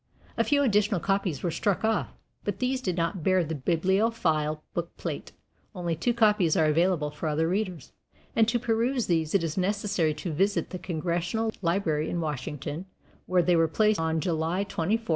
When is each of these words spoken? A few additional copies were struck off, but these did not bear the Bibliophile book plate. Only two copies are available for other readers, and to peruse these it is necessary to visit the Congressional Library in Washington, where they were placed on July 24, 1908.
A 0.35 0.43
few 0.43 0.63
additional 0.63 0.99
copies 0.99 1.43
were 1.43 1.51
struck 1.51 1.85
off, 1.85 2.07
but 2.43 2.57
these 2.57 2.81
did 2.81 2.97
not 2.97 3.21
bear 3.21 3.43
the 3.43 3.53
Bibliophile 3.53 4.63
book 4.73 4.97
plate. 4.97 5.31
Only 5.75 5.95
two 5.95 6.11
copies 6.11 6.57
are 6.57 6.65
available 6.65 7.11
for 7.11 7.27
other 7.27 7.47
readers, 7.47 7.91
and 8.35 8.47
to 8.47 8.57
peruse 8.57 9.05
these 9.05 9.35
it 9.35 9.43
is 9.43 9.57
necessary 9.57 10.15
to 10.15 10.31
visit 10.33 10.71
the 10.71 10.79
Congressional 10.79 11.51
Library 11.61 12.09
in 12.09 12.19
Washington, 12.19 12.87
where 13.27 13.43
they 13.43 13.55
were 13.55 13.67
placed 13.67 13.99
on 13.99 14.19
July 14.19 14.63
24, 14.63 14.83
1908. 15.03 15.09